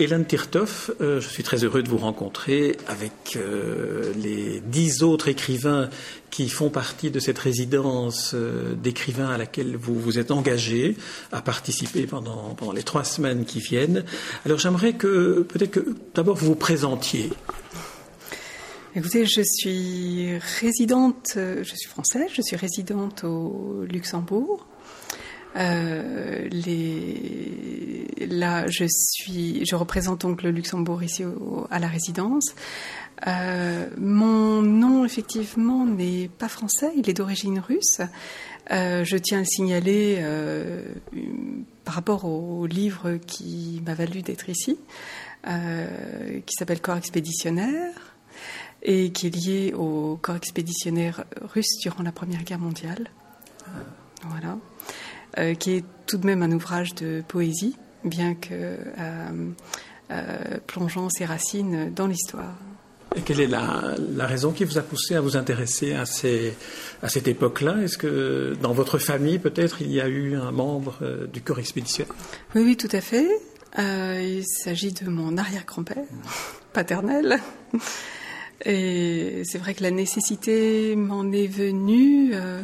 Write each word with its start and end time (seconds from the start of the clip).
Hélène 0.00 0.24
Tirtoff, 0.24 0.90
euh, 1.02 1.20
je 1.20 1.28
suis 1.28 1.42
très 1.42 1.62
heureux 1.62 1.82
de 1.82 1.88
vous 1.90 1.98
rencontrer 1.98 2.78
avec 2.86 3.36
euh, 3.36 4.14
les 4.16 4.60
dix 4.60 5.02
autres 5.02 5.28
écrivains 5.28 5.90
qui 6.30 6.48
font 6.48 6.70
partie 6.70 7.10
de 7.10 7.20
cette 7.20 7.38
résidence 7.38 8.32
euh, 8.32 8.74
d'écrivains 8.74 9.28
à 9.28 9.36
laquelle 9.36 9.76
vous 9.76 9.94
vous 9.94 10.18
êtes 10.18 10.30
engagé 10.30 10.96
à 11.32 11.42
participer 11.42 12.06
pendant, 12.06 12.54
pendant 12.54 12.72
les 12.72 12.82
trois 12.82 13.04
semaines 13.04 13.44
qui 13.44 13.60
viennent. 13.60 14.06
Alors 14.46 14.58
j'aimerais 14.58 14.94
que 14.94 15.42
peut-être 15.42 15.70
que 15.70 15.94
d'abord 16.14 16.36
vous 16.36 16.46
vous 16.46 16.54
présentiez. 16.54 17.28
Écoutez, 18.96 19.26
je 19.26 19.42
suis 19.44 20.38
résidente, 20.62 21.32
je 21.36 21.74
suis 21.76 21.90
française, 21.90 22.30
je 22.32 22.40
suis 22.40 22.56
résidente 22.56 23.22
au 23.24 23.84
Luxembourg. 23.86 24.66
Euh, 25.56 26.48
là, 28.28 28.66
je 28.68 28.84
suis, 28.88 29.64
je 29.66 29.74
représente 29.74 30.22
donc 30.22 30.42
le 30.42 30.50
Luxembourg 30.50 31.02
ici 31.02 31.24
à 31.70 31.78
la 31.78 31.88
résidence. 31.88 32.54
Euh, 33.26 33.88
mon 33.98 34.62
nom, 34.62 35.04
effectivement, 35.04 35.84
n'est 35.84 36.28
pas 36.28 36.48
français, 36.48 36.92
il 36.96 37.08
est 37.10 37.14
d'origine 37.14 37.58
russe. 37.58 38.00
Euh, 38.70 39.04
je 39.04 39.16
tiens 39.16 39.38
à 39.38 39.40
le 39.40 39.46
signaler 39.46 40.22
par 41.84 41.94
rapport 41.94 42.24
au 42.24 42.66
livre 42.66 43.16
qui 43.26 43.82
m'a 43.84 43.94
valu 43.94 44.22
d'être 44.22 44.48
ici, 44.48 44.78
qui 45.44 46.54
s'appelle 46.54 46.80
Corps 46.80 46.96
expéditionnaire 46.96 47.92
et 48.82 49.10
qui 49.10 49.26
est 49.26 49.30
lié 49.30 49.74
au 49.74 50.18
corps 50.22 50.36
expéditionnaire 50.36 51.24
russe 51.42 51.78
durant 51.82 52.02
la 52.02 52.12
Première 52.12 52.44
Guerre 52.44 52.58
mondiale. 52.58 53.10
Voilà. 54.28 54.56
Euh, 55.38 55.54
qui 55.54 55.74
est 55.76 55.84
tout 56.06 56.18
de 56.18 56.26
même 56.26 56.42
un 56.42 56.50
ouvrage 56.50 56.94
de 56.96 57.22
poésie, 57.26 57.76
bien 58.04 58.34
que 58.34 58.48
euh, 58.52 59.50
euh, 60.10 60.58
plongeant 60.66 61.08
ses 61.08 61.24
racines 61.24 61.92
dans 61.94 62.08
l'histoire. 62.08 62.56
Et 63.14 63.20
quelle 63.20 63.40
est 63.40 63.46
la, 63.46 64.26
raison 64.26 64.50
qui 64.50 64.64
vous 64.64 64.78
a 64.78 64.82
poussé 64.82 65.14
à 65.14 65.20
vous 65.20 65.36
intéresser 65.36 65.94
à, 65.94 66.06
ces, 66.06 66.54
à 67.02 67.08
cette 67.08 67.28
époque-là? 67.28 67.76
Est-ce 67.82 67.96
que 67.96 68.56
dans 68.60 68.72
votre 68.72 68.98
famille, 68.98 69.38
peut-être, 69.38 69.82
il 69.82 69.92
y 69.92 70.00
a 70.00 70.08
eu 70.08 70.36
un 70.36 70.50
membre 70.50 71.26
du 71.32 71.40
corps 71.40 71.58
expéditionnaire? 71.58 72.14
Oui, 72.54 72.62
oui, 72.64 72.76
tout 72.76 72.88
à 72.92 73.00
fait. 73.00 73.28
il 73.78 74.44
s'agit 74.46 74.92
de 74.92 75.08
mon 75.10 75.36
arrière-grand-père 75.36 76.04
paternel. 76.72 77.40
Et 78.64 79.42
c'est 79.44 79.58
vrai 79.58 79.74
que 79.74 79.82
la 79.82 79.90
nécessité 79.90 80.94
m'en 80.94 81.32
est 81.32 81.46
venue 81.46 82.32
euh, 82.34 82.62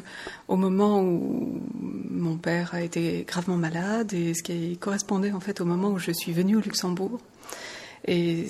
au 0.49 0.57
moment 0.57 1.01
où 1.01 1.63
mon 2.11 2.37
père 2.37 2.75
a 2.75 2.83
été 2.83 3.25
gravement 3.27 3.57
malade 3.57 4.13
et 4.13 4.35
ce 4.35 4.43
qui 4.43 4.77
correspondait 4.77 5.33
en 5.33 5.41
fait 5.41 5.61
au 5.61 5.65
moment 5.65 5.91
où 5.91 5.99
je 5.99 6.11
suis 6.11 6.33
venue 6.33 6.57
au 6.57 6.61
Luxembourg. 6.61 7.21
Et 8.05 8.47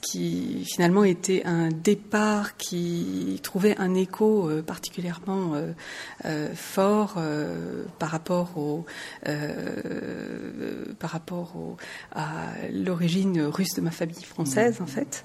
qui 0.00 0.64
finalement 0.64 1.04
était 1.04 1.42
un 1.44 1.68
départ 1.68 2.56
qui 2.56 3.38
trouvait 3.42 3.76
un 3.78 3.94
écho 3.94 4.48
euh, 4.48 4.62
particulièrement 4.62 5.54
euh, 5.54 5.72
euh, 6.24 6.48
fort 6.54 7.18
par 7.98 8.10
rapport 8.10 8.56
au 8.56 8.84
par 10.98 11.10
rapport 11.10 11.56
au, 11.56 11.76
à 12.12 12.52
l'origine 12.72 13.42
russe 13.42 13.74
de 13.74 13.80
ma 13.80 13.90
famille 13.90 14.22
française 14.22 14.80
en 14.80 14.86
fait, 14.86 15.24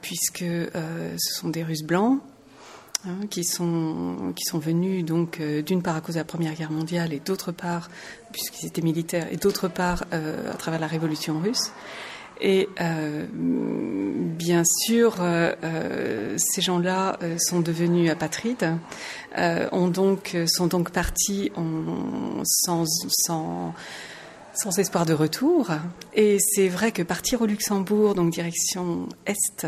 puisque 0.00 0.44
ce 0.44 1.34
sont 1.34 1.48
des 1.48 1.62
Russes 1.62 1.84
blancs. 1.84 2.20
Hein, 3.06 3.28
qui 3.30 3.44
sont 3.44 4.32
qui 4.34 4.42
sont 4.44 4.58
venus 4.58 5.04
donc 5.04 5.40
d'une 5.40 5.82
part 5.82 5.94
à 5.94 6.00
cause 6.00 6.16
de 6.16 6.20
la 6.20 6.24
Première 6.24 6.54
Guerre 6.54 6.72
mondiale 6.72 7.12
et 7.12 7.20
d'autre 7.20 7.52
part 7.52 7.88
puisqu'ils 8.32 8.66
étaient 8.66 8.82
militaires 8.82 9.28
et 9.30 9.36
d'autre 9.36 9.68
part 9.68 10.04
à 10.10 10.56
travers 10.56 10.80
la 10.80 10.88
Révolution 10.88 11.38
russe 11.38 11.70
et 12.40 12.68
euh, 12.80 13.26
bien 13.32 14.62
sûr, 14.64 15.16
euh, 15.20 15.52
euh, 15.64 16.36
ces 16.38 16.60
gens-là 16.60 17.18
sont 17.38 17.60
devenus 17.60 18.10
apatrides, 18.10 18.76
ont 19.36 19.88
donc, 19.88 20.36
sont 20.46 20.66
donc 20.66 20.90
partis 20.90 21.52
sans, 22.44 22.84
sans, 23.08 23.74
sans 24.54 24.78
espoir 24.78 25.06
de 25.06 25.14
retour. 25.14 25.70
Et 26.14 26.38
c'est 26.40 26.68
vrai 26.68 26.92
que 26.92 27.02
partir 27.02 27.42
au 27.42 27.46
Luxembourg, 27.46 28.14
donc 28.14 28.30
direction 28.30 29.08
Est, 29.26 29.66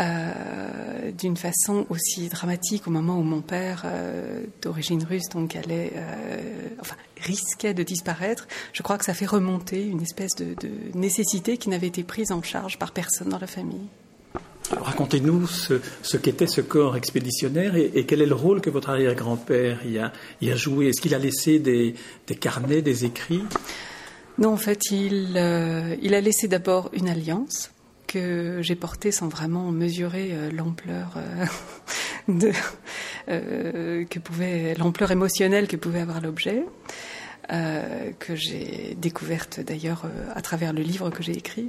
euh, 0.00 1.10
d'une 1.18 1.36
façon 1.36 1.84
aussi 1.90 2.28
dramatique 2.28 2.86
au 2.86 2.90
moment 2.90 3.18
où 3.18 3.22
mon 3.22 3.42
père, 3.42 3.82
euh, 3.84 4.42
d'origine 4.62 5.04
russe, 5.04 5.28
donc 5.30 5.54
allait, 5.54 5.92
euh, 5.94 6.38
enfin, 6.80 6.96
risquait 7.20 7.74
de 7.74 7.82
disparaître. 7.82 8.48
Je 8.72 8.82
crois 8.82 8.96
que 8.96 9.04
ça 9.04 9.12
fait 9.12 9.26
remonter 9.26 9.86
une 9.86 10.00
espèce 10.00 10.34
de, 10.34 10.54
nécessité 10.94 11.58
qui 11.58 11.68
n'avait 11.68 11.88
été 11.88 12.04
prise 12.04 12.32
en 12.32 12.42
charge 12.42 12.78
par 12.78 12.92
personne 12.92 13.28
dans 13.28 13.38
la 13.38 13.46
famille. 13.46 13.86
Racontez-nous 14.70 15.46
ce, 15.46 16.16
qu'était 16.16 16.46
ce 16.46 16.62
corps 16.62 16.96
expéditionnaire 16.96 17.76
et, 17.76 18.06
quel 18.06 18.22
est 18.22 18.26
le 18.26 18.34
rôle 18.34 18.62
que 18.62 18.70
votre 18.70 18.88
arrière-grand-père 18.88 19.86
y 19.86 19.98
a, 19.98 20.12
y 20.40 20.50
a 20.50 20.56
joué? 20.56 20.88
Est-ce 20.88 21.02
qu'il 21.02 21.14
a 21.14 21.18
laissé 21.18 21.58
des, 21.58 21.94
carnets, 22.40 22.80
des 22.80 23.04
écrits? 23.04 23.42
Non, 24.38 24.54
en 24.54 24.56
fait, 24.56 24.90
il, 24.90 25.36
il 26.00 26.14
a 26.14 26.20
laissé 26.22 26.48
d'abord 26.48 26.88
une 26.94 27.10
alliance 27.10 27.70
que 28.12 28.60
j'ai 28.60 28.74
porté 28.74 29.12
sans 29.12 29.28
vraiment 29.28 29.70
mesurer 29.70 30.30
euh, 30.32 30.50
l'ampleur 30.50 31.16
euh, 31.16 31.46
euh, 33.28 34.04
que 34.04 34.18
pouvait 34.18 34.74
l'ampleur 34.74 35.10
émotionnelle 35.10 35.66
que 35.68 35.76
pouvait 35.76 36.00
avoir 36.00 36.20
l'objet. 36.20 36.64
que 38.18 38.34
j'ai 38.34 38.96
découverte 38.98 39.60
d'ailleurs 39.60 40.04
à 40.34 40.40
travers 40.40 40.72
le 40.72 40.82
livre 40.82 41.10
que 41.10 41.22
j'ai 41.22 41.36
écrit. 41.36 41.68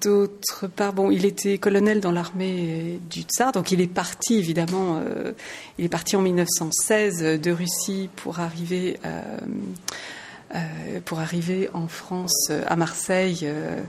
D'autre 0.00 0.66
part, 0.66 0.92
bon, 0.92 1.10
il 1.10 1.24
était 1.24 1.58
colonel 1.58 2.00
dans 2.00 2.12
l'armée 2.12 3.00
du 3.10 3.22
Tsar, 3.22 3.52
donc 3.52 3.72
il 3.72 3.80
est 3.80 3.92
parti 3.92 4.34
évidemment. 4.38 5.02
il 5.78 5.84
est 5.86 5.88
parti 5.88 6.16
en 6.16 6.22
1916 6.22 7.40
de 7.40 7.50
Russie 7.50 8.10
pour 8.16 8.40
arriver 8.40 8.98
euh, 9.04 9.22
pour 11.04 11.20
arriver 11.20 11.68
en 11.74 11.86
France, 11.86 12.48
euh, 12.50 12.64
à 12.66 12.76
Marseille, 12.76 13.40
euh, 13.42 13.82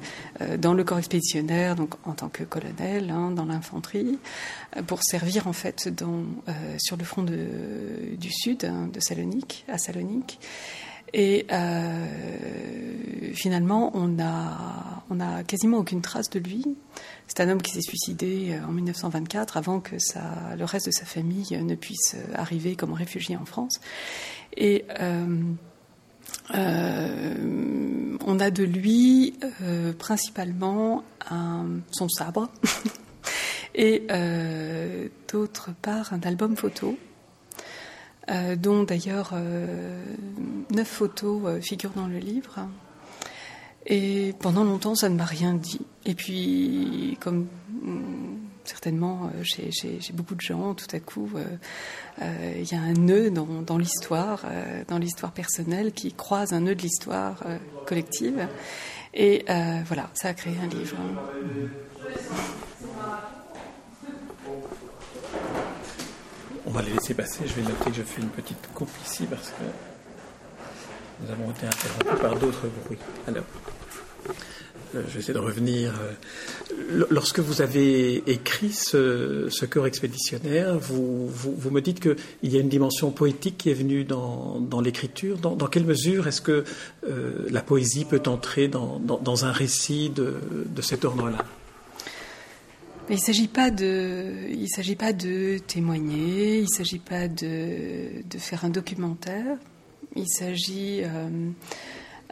dans 0.57 0.73
le 0.73 0.83
corps 0.83 0.99
expéditionnaire, 0.99 1.75
donc 1.75 1.95
en 2.05 2.13
tant 2.13 2.29
que 2.29 2.43
colonel 2.43 3.09
hein, 3.09 3.31
dans 3.31 3.45
l'infanterie, 3.45 4.19
pour 4.87 5.03
servir 5.03 5.47
en 5.47 5.53
fait 5.53 5.89
sur 6.77 6.97
le 6.97 7.03
front 7.03 7.23
du 7.23 8.31
sud 8.31 8.65
hein, 8.65 8.89
de 8.91 8.99
Salonique, 8.99 9.65
à 9.67 9.77
Salonique. 9.77 10.39
Et 11.13 11.45
finalement, 13.33 13.91
on 13.93 14.17
a, 14.19 15.03
on 15.09 15.19
a 15.19 15.43
quasiment 15.43 15.79
aucune 15.79 16.01
trace 16.01 16.29
de 16.29 16.39
lui. 16.39 16.63
C'est 17.27 17.41
un 17.41 17.49
homme 17.49 17.61
qui 17.61 17.71
s'est 17.73 17.81
suicidé 17.81 18.57
en 18.65 18.71
1924 18.71 19.57
avant 19.57 19.81
que 19.81 19.95
le 20.57 20.63
reste 20.63 20.85
de 20.85 20.91
sa 20.91 21.05
famille 21.05 21.61
ne 21.61 21.75
puisse 21.75 22.15
arriver 22.33 22.77
comme 22.77 22.93
réfugié 22.93 23.35
en 23.35 23.45
France. 23.45 23.81
Et 24.57 24.85
euh, 24.99 25.53
on 26.53 28.39
a 28.39 28.51
de 28.51 28.63
lui 28.63 29.33
euh, 29.61 29.93
principalement 29.93 31.03
son 31.91 32.09
sabre 32.09 32.49
et 33.75 34.05
euh, 34.11 35.07
d'autre 35.31 35.71
part 35.81 36.13
un 36.13 36.21
album 36.21 36.55
photo 36.55 36.97
dont 38.57 38.83
d'ailleurs 38.83 39.33
neuf 40.69 40.87
photos 40.87 41.61
figurent 41.61 41.91
dans 41.91 42.07
le 42.07 42.19
livre. 42.19 42.67
Et 43.87 44.33
pendant 44.39 44.63
longtemps, 44.63 44.95
ça 44.95 45.09
ne 45.09 45.15
m'a 45.15 45.25
rien 45.25 45.53
dit. 45.53 45.81
Et 46.05 46.13
puis, 46.13 47.17
comme 47.19 47.47
certainement 48.65 49.29
euh, 49.35 49.43
chez, 49.43 49.71
beaucoup 50.13 50.35
de 50.35 50.41
gens, 50.41 50.73
tout 50.73 50.87
à 50.93 50.99
coup, 50.99 51.29
euh, 51.35 51.45
euh, 52.21 52.53
il 52.57 52.71
y 52.71 52.75
a 52.75 52.81
un 52.81 52.93
nœud 52.93 53.29
dans, 53.29 53.77
l'histoire, 53.77 54.45
dans 54.87 54.97
l'histoire 54.97 55.31
personnelle, 55.31 55.91
qui 55.91 56.13
croise 56.13 56.53
un 56.53 56.61
nœud 56.61 56.75
de 56.75 56.81
l'histoire 56.81 57.43
collective. 57.85 58.47
Et 59.13 59.45
voilà, 59.85 60.09
ça 60.13 60.29
a 60.29 60.33
créé 60.33 60.55
un 60.61 60.67
livre. 60.67 60.97
On 66.65 66.71
va 66.71 66.81
les 66.81 66.91
laisser 66.91 67.13
passer. 67.13 67.47
Je 67.47 67.53
vais 67.53 67.63
noter 67.63 67.89
que 67.89 67.97
je 67.97 68.03
fais 68.03 68.21
une 68.21 68.29
petite 68.29 68.71
coupe 68.73 68.91
ici 69.05 69.25
parce 69.25 69.49
que 69.49 69.63
nous 71.21 71.31
avons 71.31 71.51
été 71.51 71.65
interrompus 71.65 72.21
par 72.21 72.35
d'autres 72.37 72.67
bruits. 72.85 72.99
Alors. 73.27 73.43
Euh, 74.95 75.03
je 75.07 75.13
vais 75.13 75.19
essayer 75.19 75.33
de 75.33 75.39
revenir. 75.39 75.93
Euh, 75.99 77.05
lorsque 77.09 77.39
vous 77.39 77.61
avez 77.61 78.23
écrit 78.29 78.71
ce, 78.71 79.47
ce 79.49 79.65
cœur 79.65 79.85
expéditionnaire, 79.85 80.77
vous, 80.79 81.27
vous, 81.27 81.71
me 81.71 81.81
dites 81.81 81.99
qu'il 81.99 82.51
y 82.51 82.57
a 82.57 82.59
une 82.59 82.69
dimension 82.69 83.11
poétique 83.11 83.57
qui 83.57 83.69
est 83.69 83.73
venue 83.73 84.03
dans, 84.03 84.59
dans 84.59 84.81
l'écriture. 84.81 85.37
Dans, 85.37 85.55
quelle 85.67 85.85
mesure 85.85 86.27
est-ce 86.27 86.41
que 86.41 86.63
euh, 87.07 87.47
la 87.49 87.61
poésie 87.61 88.05
peut 88.05 88.21
entrer 88.27 88.67
dans, 88.67 88.99
dans, 88.99 89.45
un 89.45 89.51
récit 89.51 90.09
de, 90.09 90.35
de 90.65 90.81
cet 90.81 91.05
ordre-là? 91.05 91.45
Il 93.09 93.15
ne 93.15 93.19
s'agit 93.19 93.47
pas 93.47 93.71
de, 93.71 94.49
il 94.49 94.69
s'agit 94.69 94.95
pas 94.95 95.11
de 95.11 95.57
témoigner, 95.57 96.57
il 96.59 96.63
ne 96.63 96.67
s'agit 96.67 96.99
pas 96.99 97.27
de, 97.27 98.23
de, 98.29 98.37
faire 98.37 98.63
un 98.63 98.69
documentaire. 98.69 99.57
Il 100.15 100.27
s'agit 100.27 101.03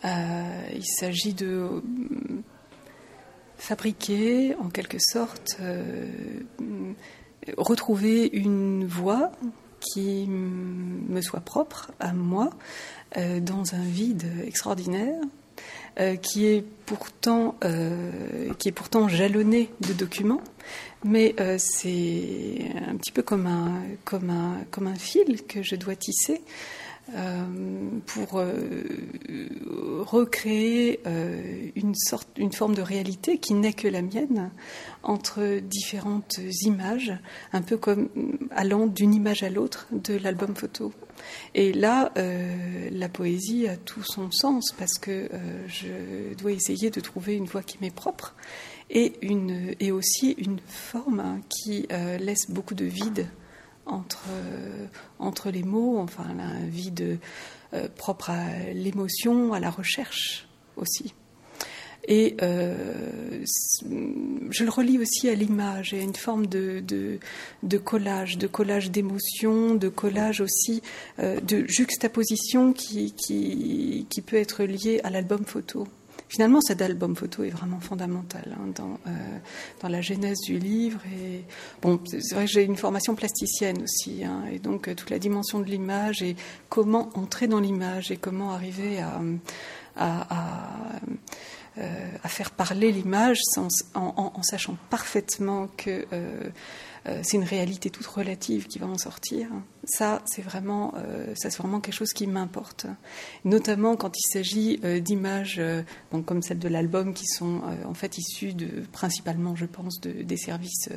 il 0.03 0.85
s'agit 0.85 1.33
de 1.33 1.81
fabriquer 3.59 4.56
en 4.56 4.69
quelque 4.69 4.97
sorte, 5.00 5.57
retrouver 7.57 8.29
une 8.33 8.88
voix 8.88 9.31
qui 9.79 10.25
me 10.27 11.21
soit 11.21 11.41
propre 11.41 11.91
à 12.00 12.13
moi 12.13 12.50
dans 13.15 13.75
un 13.75 13.83
vide 13.83 14.25
extraordinaire 14.47 15.19
euh, 16.00 16.15
qui 16.15 16.45
est 16.45 16.63
pourtant 16.85 17.56
euh, 17.65 18.53
qui 18.57 18.69
est 18.69 18.71
pourtant 18.71 19.09
jalonné 19.09 19.69
de 19.81 19.91
documents, 19.91 20.39
mais 21.03 21.35
euh, 21.41 21.57
c'est 21.59 22.71
un 22.88 22.95
petit 22.95 23.11
peu 23.11 23.21
comme 23.21 23.47
un 23.47 23.81
comme 24.06 24.29
un 24.29 24.59
comme 24.71 24.88
un 24.88 24.95
fil 24.95 25.44
que 25.45 25.61
je 25.61 25.75
dois 25.75 25.97
tisser. 25.97 26.41
Pour 28.06 28.41
recréer 30.11 31.00
une 31.75 31.95
sorte, 31.95 32.27
une 32.38 32.51
forme 32.51 32.75
de 32.75 32.81
réalité 32.81 33.38
qui 33.38 33.53
n'est 33.53 33.73
que 33.73 33.88
la 33.88 34.01
mienne 34.01 34.51
entre 35.03 35.59
différentes 35.59 36.39
images, 36.63 37.13
un 37.53 37.61
peu 37.61 37.77
comme 37.77 38.09
allant 38.51 38.88
d'une 38.88 39.13
image 39.13 39.44
à 39.44 39.50
l'autre 39.50 39.88
de 39.91 40.17
l'album 40.17 40.56
photo. 40.56 40.91
Et 41.56 41.73
là, 41.73 42.11
euh, 42.17 42.89
la 42.91 43.09
poésie 43.09 43.67
a 43.67 43.75
tout 43.77 44.03
son 44.03 44.31
sens 44.31 44.73
parce 44.77 44.97
que 44.97 45.11
euh, 45.11 45.67
je 45.67 46.33
dois 46.35 46.51
essayer 46.51 46.89
de 46.89 47.00
trouver 47.00 47.35
une 47.35 47.45
voix 47.45 47.63
qui 47.63 47.77
m'est 47.81 47.94
propre 47.94 48.35
et, 48.89 49.13
une, 49.21 49.75
et 49.79 49.91
aussi 49.91 50.31
une 50.31 50.59
forme 50.67 51.41
qui 51.50 51.88
euh, 51.91 52.17
laisse 52.17 52.50
beaucoup 52.50 52.75
de 52.75 52.85
vide 52.85 53.27
entre, 53.89 54.27
entre 55.19 55.51
les 55.51 55.63
mots, 55.63 56.00
enfin 56.00 56.25
un 56.39 56.65
vide 56.68 57.19
propre 57.95 58.30
à 58.30 58.71
l'émotion, 58.74 59.53
à 59.53 59.59
la 59.59 59.69
recherche 59.69 60.47
aussi. 60.77 61.13
Et 62.07 62.36
euh, 62.41 63.44
je 64.50 64.63
le 64.63 64.69
relis 64.69 64.97
aussi 64.97 65.30
à 65.30 65.36
l'image 65.36 65.94
et 65.94 66.00
à 66.00 66.01
une 66.01 66.15
forme 66.15 66.47
de, 66.47 66.83
de, 67.62 67.77
collage, 67.77 68.38
de 68.38 68.47
collage 68.47 68.89
d'émotions, 68.89 69.75
de 69.75 69.89
collage 69.89 70.42
aussi 70.42 70.81
euh, 71.19 71.39
de 71.42 71.65
juxtaposition 71.68 72.74
qui, 72.74 73.13
qui, 73.13 74.07
qui, 74.09 74.21
peut 74.21 74.38
être 74.38 74.63
lié 74.63 75.01
à 75.03 75.12
l'album 75.12 75.45
photo. 75.45 75.88
Finalement, 76.30 76.62
cet 76.62 76.81
album 76.81 77.16
photo 77.16 77.44
est 77.44 77.50
vraiment 77.50 77.80
fondamental 77.80 78.56
hein, 78.56 78.72
dans, 78.76 79.00
euh, 79.08 79.38
dans 79.81 79.90
la 79.90 80.00
genèse 80.00 80.38
du 80.46 80.60
livre. 80.60 81.00
Et 81.12 81.44
bon, 81.81 82.00
c'est 82.06 82.36
vrai 82.36 82.46
que 82.46 82.52
j'ai 82.52 82.64
une 82.64 82.78
formation 82.78 83.16
plasticienne 83.16 83.81
aussi, 83.81 84.24
hein, 84.24 84.44
et 84.52 84.60
donc 84.60 84.96
toute 84.96 85.10
la 85.10 85.18
dimension 85.18 85.60
de 85.60 85.66
l'image 85.66 86.22
et 86.22 86.36
comment 86.70 87.10
entrer 87.16 87.48
dans 87.48 87.60
l'image 87.60 88.12
et 88.12 88.18
comment 88.18 88.52
arriver 88.52 89.00
à, 89.00 89.20
à 89.96 90.94
euh, 90.94 91.16
à 91.77 92.27
faire 92.27 92.51
parler 92.51 92.92
l'image 92.92 93.39
en, 93.94 94.44
sachant 94.44 94.77
parfaitement 94.89 95.68
que 95.77 96.06
euh, 96.12 96.50
euh, 97.07 97.19
c'est 97.24 97.38
une 97.38 97.44
réalité 97.44 97.89
toute 97.89 98.06
relative 98.06 98.68
qui 98.68 98.80
va 98.80 98.88
en 98.88 98.98
sortir. 98.98 99.48
Ça, 99.86 100.21
c'est 100.25 100.42
vraiment, 100.42 100.94
vraiment 101.57 101.80
quelque 101.80 101.94
chose 101.94 102.12
qui 102.12 102.27
m'importe. 102.27 102.86
Notamment 103.45 103.95
quand 103.95 104.12
il 104.18 104.30
s'agit 104.31 104.80
d'images, 105.01 105.62
comme 106.25 106.42
celle 106.42 106.60
de 106.60 106.68
l'album, 106.68 107.13
qui 107.13 107.25
sont 107.25 107.62
en 107.86 107.94
fait 107.94 108.18
issues 108.18 108.54
de, 108.54 108.83
principalement, 108.92 109.56
je 109.56 109.66
pense, 109.66 110.01
des 110.01 110.38
services 110.38 110.89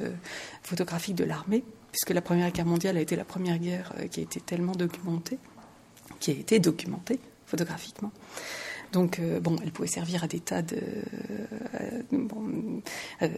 photographiques 0.62 1.14
de 1.14 1.24
l'armée, 1.24 1.62
puisque 1.92 2.10
la 2.10 2.20
Première 2.20 2.50
Guerre 2.50 2.66
mondiale 2.66 2.96
a 2.96 3.00
été 3.00 3.14
la 3.14 3.24
première 3.24 3.58
guerre 3.58 3.94
qui 4.10 4.20
a 4.20 4.22
été 4.24 4.40
tellement 4.40 4.72
documentée, 4.72 5.38
qui 6.18 6.32
a 6.32 6.34
été 6.34 6.58
documentée 6.58 7.20
photographiquement. 7.46 8.10
Donc, 8.92 9.18
euh, 9.18 9.40
bon, 9.40 9.56
elle 9.62 9.72
pouvait 9.72 9.88
servir 9.88 10.22
à 10.22 10.26
des 10.26 10.40
tas 10.40 10.60
de, 10.60 10.76
euh, 10.76 12.02
euh, 13.22 13.28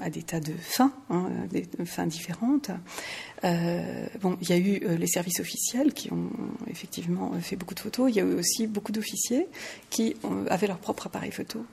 à 0.00 0.10
des 0.10 0.22
tas 0.22 0.40
de 0.40 0.52
fins, 0.60 0.92
hein, 1.08 1.30
fins 1.86 2.06
différentes. 2.06 2.70
bon, 3.42 4.36
il 4.42 4.50
y 4.50 4.52
a 4.52 4.58
eu 4.58 4.96
les 4.96 5.06
services 5.06 5.40
officiels 5.40 5.94
qui 5.94 6.12
ont 6.12 6.30
effectivement 6.68 7.32
fait 7.40 7.56
beaucoup 7.56 7.74
de 7.74 7.80
photos. 7.80 8.10
Il 8.10 8.16
y 8.16 8.20
a 8.20 8.24
eu 8.24 8.34
aussi 8.34 8.66
beaucoup 8.66 8.92
d'officiers 8.92 9.46
qui 9.88 10.14
avaient 10.48 10.66
leur 10.66 10.78
propre 10.78 11.06
appareil 11.06 11.32
photo 11.32 11.64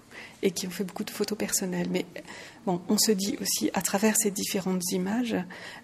et 0.42 0.52
qui 0.52 0.68
ont 0.68 0.72
fait 0.72 0.84
beaucoup 0.84 1.04
de 1.04 1.12
photos 1.12 1.38
personnelles. 1.38 1.88
Mais 1.92 2.06
bon, 2.66 2.82
on 2.90 2.98
se 2.98 3.12
dit 3.12 3.38
aussi 3.42 3.70
à 3.74 3.82
travers 3.82 4.16
ces 4.16 4.32
différentes 4.32 4.92
images, 4.92 5.36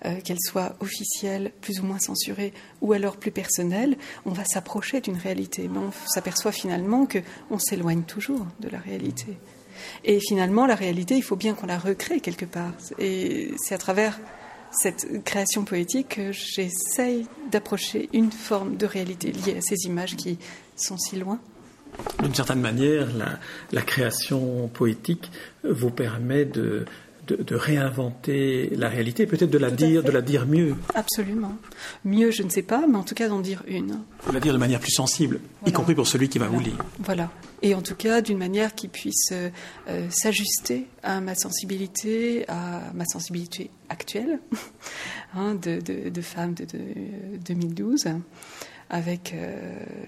euh, 0.06 0.20
qu'elles 0.22 0.42
soient 0.42 0.76
officielles, 0.80 1.52
plus 1.62 1.80
ou 1.80 1.84
moins 1.84 2.00
censurées, 2.00 2.54
ou 2.82 2.94
alors 2.94 3.18
plus 3.18 3.32
personnelles, 3.32 3.98
on 4.26 4.32
va 4.32 4.46
s'approcher 4.46 5.02
d'une 5.02 5.18
réalité. 5.18 5.68
Mais 5.68 5.80
on 5.80 5.92
s'aperçoit 6.08 6.52
finalement 6.52 7.06
que 7.06 7.20
on 7.50 7.60
s'éloigne 7.60 8.04
toujours 8.04 8.46
de 8.60 8.70
la 8.70 8.80
réalité. 8.80 9.38
Et 10.04 10.20
finalement, 10.20 10.66
la 10.66 10.76
réalité, 10.76 11.16
il 11.16 11.24
faut 11.24 11.36
bien 11.36 11.54
qu'on 11.54 11.68
la 11.68 11.80
recrée 11.80 12.20
quelque 12.20 12.46
part. 12.46 12.74
Et 13.00 13.54
c'est 13.58 13.74
à 13.74 13.78
travers 13.78 14.20
cette 14.72 15.24
création 15.24 15.66
poétique 15.66 16.16
que 16.16 16.32
j'essaye 16.32 17.26
d'approcher 17.52 18.10
une 18.14 18.32
forme 18.32 18.78
de 18.78 18.86
réalité 18.86 19.32
liée 19.32 19.58
à 19.58 19.62
ces 19.62 19.86
images 19.86 20.16
qui 20.16 20.38
sont 20.76 20.98
si 20.98 21.18
loin 21.18 21.40
d'une 22.22 22.36
certaine 22.36 22.62
manière, 22.62 23.08
la, 23.72 23.82
création 23.82 24.68
poétique 24.68 25.32
vous 25.64 25.90
permet 25.92 26.46
de, 26.46 26.86
de, 27.28 27.56
réinventer 27.56 28.72
la 28.76 28.90
réalité, 28.90 29.26
peut-être 29.26 29.50
de 29.50 29.58
la 29.58 29.72
dire, 29.72 30.04
de 30.04 30.12
la 30.12 30.22
dire 30.22 30.46
mieux. 30.46 30.76
Absolument. 30.94 31.56
Mieux, 32.06 32.32
je 32.32 32.44
ne 32.44 32.50
sais 32.50 32.62
pas, 32.62 32.86
mais 32.88 32.98
en 32.98 33.04
tout 33.04 33.16
cas 33.16 33.28
d'en 33.28 33.40
dire 33.40 33.64
une. 33.68 34.00
De 34.28 34.34
la 34.34 34.40
dire 34.40 34.54
de 34.54 34.58
manière 34.58 34.80
plus 34.80 34.92
sensible, 34.92 35.40
y 35.66 35.72
compris 35.72 35.96
pour 35.96 36.08
celui 36.08 36.30
qui 36.30 36.40
va 36.40 36.48
vous 36.48 36.60
lire. 36.60 36.78
Voilà. 37.00 37.32
Et 37.62 37.76
en 37.76 37.82
tout 37.82 37.96
cas 37.96 38.22
d'une 38.22 38.40
manière 38.40 38.74
qui 38.74 38.88
puisse 38.88 39.32
euh, 39.32 39.50
s'ajuster 40.10 40.88
à 41.04 41.22
ma 41.22 41.36
sensibilité, 41.36 42.46
à 42.48 42.92
ma 42.94 43.06
sensibilité 43.06 43.70
actuelle 43.90 44.40
hein, 45.36 45.56
de, 45.56 45.80
de, 45.80 46.22
femme 46.22 46.54
de, 46.54 46.66
de 46.66 47.38
2012 47.46 48.08
avec, 48.92 49.34
euh, 49.34 49.58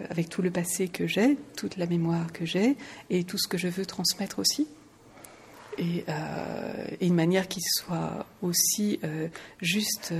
avec 0.09 0.29
tout 0.29 0.41
le 0.41 0.51
passé 0.51 0.89
que 0.89 1.07
j'ai, 1.07 1.37
toute 1.55 1.77
la 1.77 1.87
mémoire 1.87 2.31
que 2.33 2.45
j'ai 2.45 2.75
et 3.09 3.23
tout 3.23 3.37
ce 3.37 3.47
que 3.47 3.57
je 3.57 3.69
veux 3.69 3.85
transmettre 3.85 4.39
aussi. 4.39 4.67
Et, 5.77 6.03
euh, 6.07 6.85
une 7.01 7.15
manière 7.15 7.47
qui 7.47 7.61
soit 7.61 8.27
aussi 8.43 8.99
euh, 9.03 9.29
juste 9.61 10.13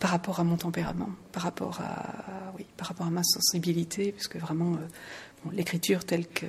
par 0.00 0.10
rapport 0.10 0.40
à 0.40 0.44
mon 0.44 0.56
tempérament, 0.56 1.10
par 1.32 1.42
rapport 1.42 1.80
à, 1.82 2.52
oui, 2.56 2.64
par 2.78 2.88
rapport 2.88 3.06
à 3.06 3.10
ma 3.10 3.24
sensibilité, 3.24 4.12
puisque 4.12 4.36
vraiment 4.36 4.78
l'écriture 5.52 6.06
telle 6.06 6.26
que, 6.26 6.46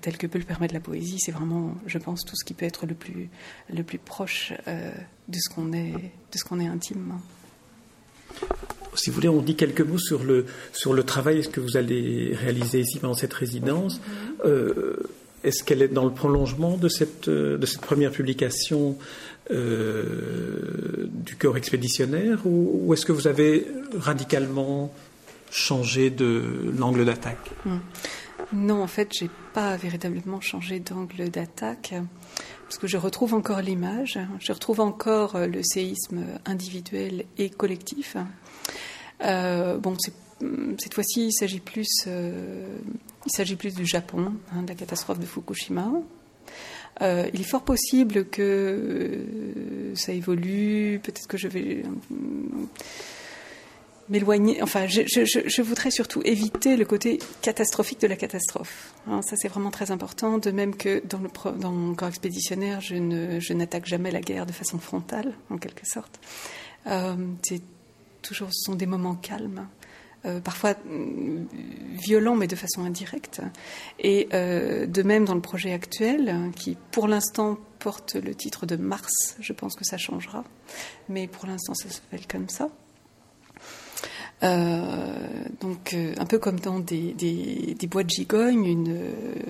telle 0.00 0.16
que 0.16 0.26
peut 0.26 0.38
le 0.38 0.46
permettre 0.46 0.72
la 0.72 0.80
poésie, 0.80 1.18
c'est 1.18 1.32
vraiment, 1.32 1.74
je 1.86 1.98
pense, 1.98 2.24
tout 2.24 2.34
ce 2.34 2.46
qui 2.46 2.54
peut 2.54 2.64
être 2.64 2.86
le 2.86 2.94
plus, 2.94 3.28
le 3.68 3.82
plus 3.82 3.98
proche 3.98 4.54
de 4.66 5.38
ce 5.38 5.54
qu'on 5.54 5.74
est, 5.74 5.92
de 5.92 6.62
est 6.62 6.66
intimement 6.66 7.20
si 8.94 9.10
vous 9.10 9.14
voulez, 9.14 9.28
on 9.28 9.42
dit 9.42 9.56
quelques 9.56 9.80
mots 9.80 9.98
sur 9.98 10.24
le, 10.24 10.46
sur 10.72 10.92
le 10.92 11.02
travail 11.02 11.46
que 11.50 11.60
vous 11.60 11.76
allez 11.76 12.34
réaliser 12.34 12.80
ici 12.80 12.98
pendant 12.98 13.14
cette 13.14 13.34
résidence. 13.34 14.00
Euh, 14.44 14.96
est-ce 15.42 15.62
qu'elle 15.62 15.82
est 15.82 15.88
dans 15.88 16.04
le 16.04 16.12
prolongement 16.12 16.76
de 16.76 16.88
cette, 16.88 17.28
de 17.28 17.66
cette 17.66 17.82
première 17.82 18.10
publication 18.10 18.96
euh, 19.50 21.06
du 21.10 21.36
corps 21.36 21.58
expéditionnaire 21.58 22.46
ou, 22.46 22.92
est-ce 22.94 23.04
que 23.04 23.12
vous 23.12 23.26
avez 23.26 23.66
radicalement 23.98 24.92
changé 25.50 26.08
de 26.08 26.72
l'angle 26.78 27.04
d'attaque? 27.04 27.50
Hmm. 27.66 27.78
Non, 28.52 28.82
en 28.82 28.86
fait, 28.86 29.10
j'ai 29.12 29.30
pas 29.52 29.76
véritablement 29.76 30.40
changé 30.40 30.80
d'angle 30.80 31.28
d'attaque 31.28 31.94
parce 32.74 32.80
que 32.80 32.88
je 32.88 32.96
retrouve 32.96 33.34
encore 33.34 33.60
l'image, 33.60 34.18
je 34.40 34.52
retrouve 34.52 34.80
encore 34.80 35.38
le 35.38 35.62
séisme 35.62 36.24
individuel 36.44 37.24
et 37.38 37.48
collectif. 37.48 38.16
Euh, 39.22 39.78
bon, 39.78 39.96
cette 40.80 40.92
fois-ci, 40.92 41.28
il 41.28 41.32
s'agit 41.32 41.60
plus, 41.60 41.86
euh, 42.08 42.66
il 43.26 43.30
s'agit 43.30 43.54
plus 43.54 43.76
du 43.76 43.86
Japon, 43.86 44.32
hein, 44.52 44.62
de 44.62 44.68
la 44.70 44.74
catastrophe 44.74 45.20
de 45.20 45.24
Fukushima. 45.24 45.88
Euh, 47.00 47.30
il 47.32 47.42
est 47.42 47.44
fort 47.48 47.62
possible 47.62 48.24
que 48.24 49.24
ça 49.94 50.12
évolue. 50.12 50.98
Peut-être 51.00 51.28
que 51.28 51.38
je 51.38 51.46
vais 51.46 51.84
m'éloigner. 54.08 54.62
Enfin, 54.62 54.86
je, 54.86 55.62
voudrais 55.62 55.90
surtout 55.90 56.22
éviter 56.24 56.76
le 56.76 56.84
côté 56.84 57.18
catastrophique 57.42 58.00
de 58.00 58.06
la 58.06 58.16
catastrophe. 58.16 58.92
Hein, 59.06 59.22
ça, 59.22 59.36
c'est 59.36 59.48
vraiment 59.48 59.70
très 59.70 59.90
important. 59.90 60.38
De 60.38 60.50
même 60.50 60.76
que 60.76 61.02
dans, 61.06 61.18
le, 61.18 61.30
mon 61.68 61.94
corps 61.94 62.08
expéditionnaire, 62.08 62.80
je, 62.80 63.52
n'attaque 63.52 63.86
jamais 63.86 64.10
la 64.10 64.20
guerre 64.20 64.46
de 64.46 64.52
façon 64.52 64.78
frontale, 64.78 65.32
en 65.50 65.58
quelque 65.58 65.86
sorte. 65.86 66.20
c'est 66.86 67.62
toujours, 68.22 68.48
ce 68.52 68.64
sont 68.64 68.74
des 68.74 68.86
moments 68.86 69.14
calmes. 69.14 69.66
Euh, 70.26 70.40
parfois 70.40 70.72
mm, 70.72 71.46
violents, 71.92 72.34
mais 72.34 72.46
de 72.46 72.56
façon 72.56 72.84
indirecte. 72.84 73.42
Et 73.98 74.28
euh, 74.32 74.86
de 74.86 75.02
même 75.02 75.26
dans 75.26 75.34
le 75.34 75.42
projet 75.42 75.72
actuel, 75.72 76.50
qui 76.56 76.78
pour 76.92 77.08
l'instant 77.08 77.58
porte 77.78 78.14
le 78.14 78.34
titre 78.34 78.64
de 78.64 78.76
Mars, 78.76 79.36
je 79.40 79.52
pense 79.52 79.76
que 79.76 79.84
ça 79.84 79.98
changera, 79.98 80.44
mais 81.10 81.26
pour 81.26 81.46
l'instant 81.46 81.74
ça 81.74 81.90
s'appelle 81.90 82.26
comme 82.26 82.48
ça. 82.48 82.70
Donc, 84.42 85.94
un 85.94 86.26
peu 86.26 86.38
comme 86.38 86.60
dans 86.60 86.80
des, 86.80 87.14
des 87.14 87.86
boîtes 87.86 88.10
gigognes, 88.10 88.66
une, 88.66 89.00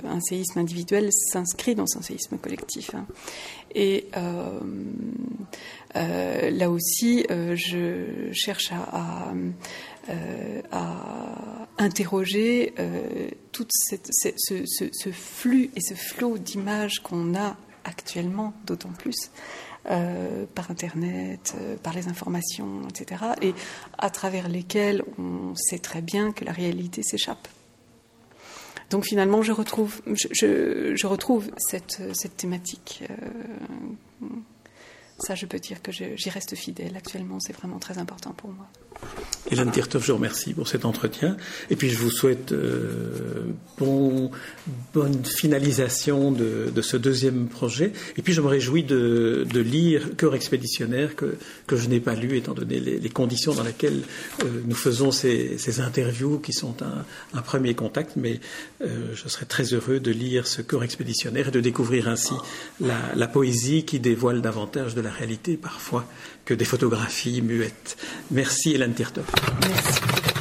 un 0.05 0.21
séisme 0.21 0.61
individuel 0.61 1.11
s'inscrit 1.13 1.75
dans 1.75 1.87
un 1.97 2.03
séisme 2.03 2.39
collectif. 2.39 2.95
Hein. 2.95 3.07
Et 3.75 4.07
là 5.95 6.71
aussi, 6.71 7.27
je 7.29 8.31
cherche 8.33 8.71
à 8.73 9.33
interroger 11.79 12.73
tout 13.53 13.67
ce, 13.71 15.11
flux 15.11 15.71
et 15.75 15.81
ce 15.81 15.95
flot 15.95 16.39
d'images 16.39 17.01
qu'on 17.03 17.35
a 17.35 17.57
actuellement, 17.85 18.55
d'autant 18.67 18.91
plus. 18.91 19.31
Euh, 19.91 20.47
par 20.55 20.71
Internet, 20.71 21.55
euh, 21.61 21.77
par 21.77 21.93
les 21.93 22.09
informations, 22.09 22.89
etc., 22.89 23.23
et 23.43 23.53
à 23.99 24.09
travers 24.09 24.49
lesquelles 24.49 25.03
on 25.19 25.55
sait 25.57 25.79
très 25.79 26.01
bien 26.01 26.33
que 26.33 26.43
la 26.43 26.53
réalité 26.53 27.03
s'échappe. 27.03 27.49
Donc 28.89 29.05
finalement, 29.05 29.43
je 29.43 29.53
retrouve, 29.53 30.01
je, 30.07 31.07
retrouve 31.07 31.51
cette, 31.59 32.01
cette 32.15 32.35
thématique. 32.35 33.05
Euh, 33.11 34.27
ça, 35.19 35.35
je 35.35 35.47
peux 35.47 35.59
dire 35.59 35.81
que 35.81 35.93
j'y 35.93 36.31
reste 36.31 36.57
fidèle 36.57 36.97
actuellement. 36.97 37.39
C'est 37.41 37.53
vraiment 37.53 37.79
très 37.79 37.99
important 37.99 38.33
pour 38.33 38.51
moi. 38.51 38.67
Hélène 39.51 39.71
Tirtov, 39.71 40.03
je 40.03 40.11
vous 40.11 40.17
remercie 40.17 40.55
pour 40.55 40.69
cet 40.69 40.85
entretien. 40.85 41.37
Et 41.71 41.77
puis 41.77 41.91
je 41.91 41.99
vous 41.99 42.11
souhaite 42.11 42.53
euh, 42.53 43.45
bon, 43.79 44.31
bonne 44.95 45.25
finalisation 45.25 46.33
de, 46.33 46.73
ce 46.81 46.97
deuxième 46.97 47.49
projet. 47.49 47.93
Et 48.17 48.23
puis 48.23 48.33
je 48.33 48.41
me 48.41 48.47
réjouis 48.47 48.83
de, 48.83 49.47
lire 49.55 50.17
Cœur 50.17 50.35
expéditionnaire 50.35 51.15
que, 51.15 51.37
que 51.67 51.77
je 51.77 51.89
n'ai 51.89 52.01
pas 52.01 52.15
lu 52.15 52.37
étant 52.37 52.55
donné 52.55 52.81
les, 52.81 53.09
conditions 53.11 53.55
dans 53.55 53.63
lesquelles 53.63 54.03
euh, 54.43 54.63
nous 54.65 54.75
faisons 54.75 55.11
ces, 55.13 55.81
interviews 55.81 56.39
qui 56.39 56.53
sont 56.53 56.77
un, 56.83 57.43
premier 57.43 57.75
contact. 57.75 58.17
Mais 58.17 58.41
euh, 58.81 59.15
je 59.15 59.29
serais 59.29 59.47
très 59.47 59.75
heureux 59.75 60.01
de 60.01 60.11
lire 60.11 60.47
ce 60.47 60.63
Cœur 60.63 60.83
expéditionnaire 60.83 61.49
et 61.49 61.53
de 61.53 61.61
découvrir 61.61 62.09
ainsi 62.09 62.35
la, 62.81 62.97
la 63.15 63.29
poésie 63.29 63.85
qui 63.85 64.01
dévoile 64.01 64.41
davantage 64.41 64.95
de 64.95 65.03
la 65.05 65.11
réalité 65.11 65.57
parfois 65.57 66.05
que 66.45 66.55
des 66.55 66.65
photographies 66.65 67.43
muettes. 67.43 67.97
Merci 68.31 68.73
Hélène 68.73 68.95
Tirtov. 68.95 69.27
Merci. 69.69 70.34